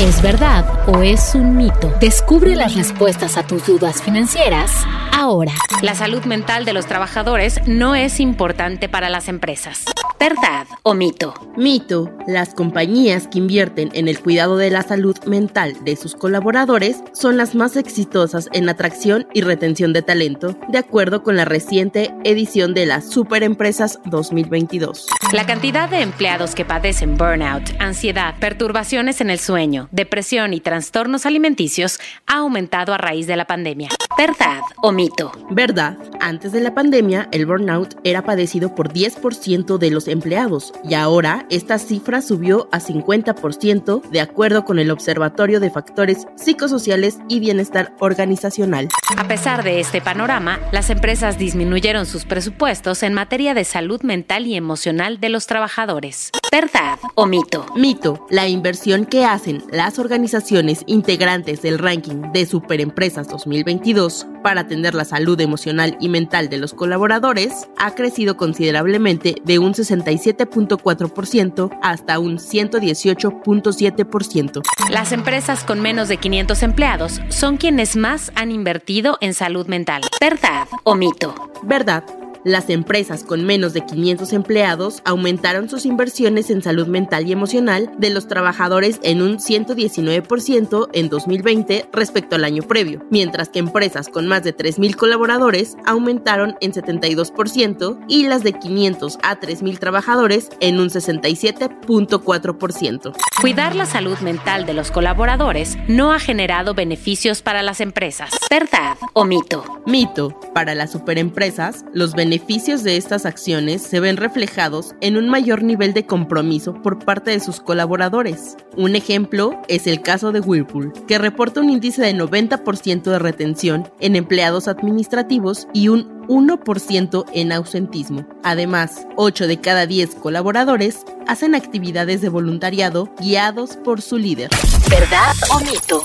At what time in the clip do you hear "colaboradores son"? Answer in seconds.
16.14-17.38